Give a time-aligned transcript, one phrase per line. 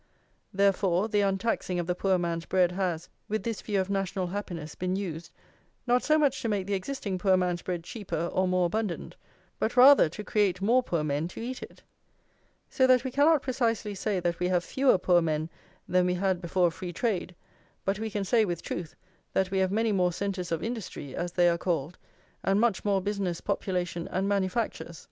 [0.51, 4.73] Therefore, the untaxing of the poor man's bread has, with this view of national happiness,
[4.73, 5.29] been used,
[5.85, 9.15] not so much to make the existing poor man's bread cheaper or more abundant,
[9.59, 11.83] but rather to create more poor men to eat it;
[12.67, 15.51] so that we cannot precisely say that we have fewer poor men
[15.87, 17.35] than we had before free trade,
[17.85, 18.95] but we can say with truth
[19.33, 21.99] that we have many more centres of industry, as they are called,
[22.43, 24.99] and much more business, population, and manufactures.